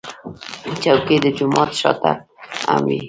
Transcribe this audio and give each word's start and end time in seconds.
چوکۍ 0.83 1.17
د 1.23 1.27
جومات 1.37 1.71
شا 1.79 1.91
ته 2.01 2.11
هم 2.67 2.81
وي. 2.87 2.99